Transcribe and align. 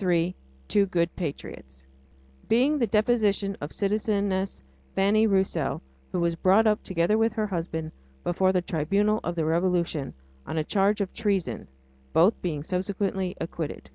III 0.00 0.32
TWO 0.68 0.86
GOOD 0.86 1.16
PATRIOTS 1.16 1.84
Being 2.48 2.78
the 2.78 2.86
deposition 2.86 3.56
of 3.60 3.70
citizeness 3.72 4.62
Fanny 4.94 5.26
Roussell, 5.26 5.82
who 6.12 6.20
was 6.20 6.36
brought 6.36 6.68
up, 6.68 6.84
together 6.84 7.18
with 7.18 7.32
her 7.32 7.48
husband, 7.48 7.90
before 8.22 8.52
the 8.52 8.62
Tribunal 8.62 9.18
of 9.24 9.34
the 9.34 9.44
Revolution 9.44 10.14
on 10.46 10.56
a 10.56 10.62
charge 10.62 11.00
of 11.00 11.12
treason 11.12 11.66
both 12.12 12.40
being 12.40 12.62
subsequently 12.62 13.34
acquitted. 13.40 13.90